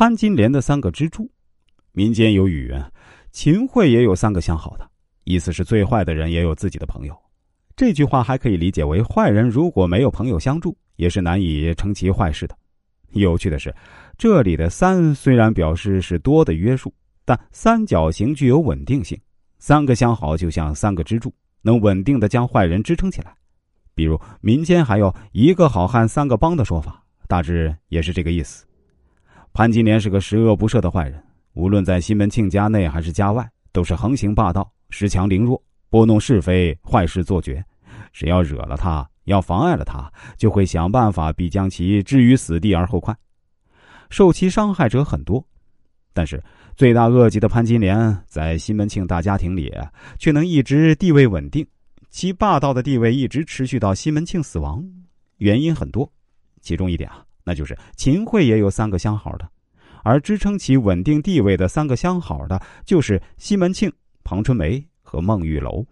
[0.00, 1.30] 潘金莲的三个支柱，
[1.92, 2.82] 民间有语言
[3.32, 4.90] ：“秦桧也有三个相好的。”
[5.24, 7.14] 意思是最坏的人也有自己的朋友。
[7.76, 12.56] 这句话还可以理解为，坏人如果没有朋友相助，也是难以成其坏事的。
[13.10, 13.76] 有趣的是，
[14.16, 16.90] 这里的“三”虽然表示是多的约束，
[17.26, 19.20] 但三角形具有稳定性。
[19.58, 21.30] 三个相好就像三个支柱，
[21.60, 23.34] 能稳定的将坏人支撑起来。
[23.94, 28.64] 比如民间还有一个好汉三个帮的说法，大致也是这个意思。
[29.52, 31.22] 潘金莲是个十恶不赦的坏人，
[31.54, 37.62] 无论在西门庆家内还是家外，都是横行霸道、恃强凌弱、拨弄是非、坏事做绝。
[38.12, 43.14] 只要惹了他，要妨碍了他，就会想办法必将其置于死地而后快。
[44.08, 45.44] 受其伤害者很多，
[46.12, 46.42] 但是
[46.76, 49.72] 罪大恶极的潘金莲在西门庆大家庭里
[50.18, 51.66] 却能一直地位稳定，
[52.08, 54.84] 其霸道的地位一直持续到西门庆死亡。
[55.38, 56.10] 原因很多，
[56.60, 59.50] 其中一点啊，那就是秦桧也有三个相好的，
[60.04, 65.84] 而支撑其稳定地位的三个相好的，就是西门庆、庞春梅和孟玉楼。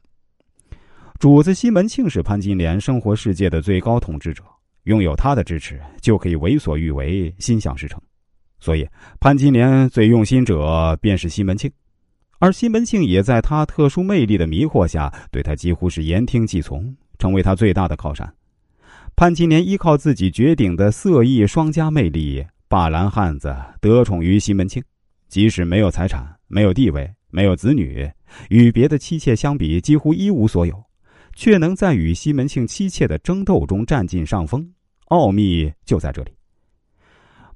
[1.19, 4.45] 主子西门庆是潘金莲生活世界的最高统治者，
[4.85, 8.01] 拥有他的支持，就可以为所欲为，心想事成。
[8.61, 11.69] 所以，潘金莲最用心者便是西门庆，
[12.39, 18.33] 而西门庆也在他特殊魅力的迷惑下，对他几乎是言听计从，成为他最大的靠山。
[19.19, 24.81] 潘金莲依靠自己绝顶的色艺双佳魅力，霸蓝汉子得宠于西门庆，
[25.27, 28.09] 即使没有财产、没有地位、没有子女，
[28.49, 30.81] 与别的妻妾相比，几乎一无所有。
[31.35, 34.65] 却能在与西门庆妻妾的争斗中占尽上风，
[35.07, 36.31] 奥秘就在这里。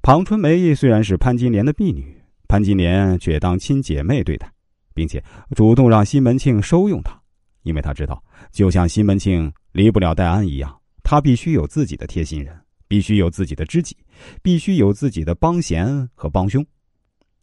[0.01, 4.51] 庞春梅虽然是潘金莲的婢女，潘金莲却当亲姐妹对待，
[4.93, 5.23] 并且
[5.55, 7.17] 主动让西门庆收用她，
[7.61, 10.77] 因为她知道，就像西门庆离不了戴安一样，
[11.13, 13.95] 他必须有自己的贴心人，必须有自己的知己，
[14.41, 16.65] 必须有自己的帮闲和帮凶。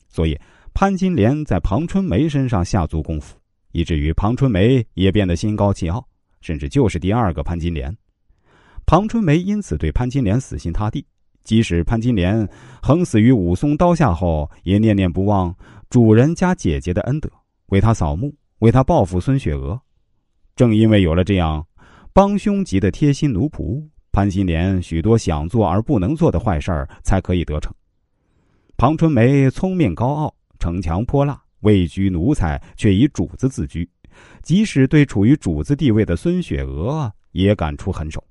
[0.09, 0.37] 所以，
[0.75, 3.39] 潘金莲在庞春梅身上下足功夫，
[3.71, 6.05] 以至于庞春梅也变得心高气傲。
[6.41, 7.97] 甚至就是第二个潘金莲，
[8.87, 11.07] 庞春梅因此对潘金莲死心塌地。
[11.45, 12.49] 即使潘金莲
[12.83, 15.57] 横死于武松刀下后，也念念不忘
[15.89, 17.31] 主人家姐姐的恩德，
[17.67, 19.81] 为她扫墓，为她报复孙雪娥。
[20.57, 21.65] 正因为有了这样
[22.13, 27.73] 帮凶级的贴心奴仆，潘金莲许多想做而不能做的坏事儿才可以得逞。
[28.77, 33.89] 庞春梅聪明高傲，逞强泼辣，位居奴才，却以主子自居。
[34.43, 38.23] 即使对处于主子地位的孙雪娥也敢出狠手。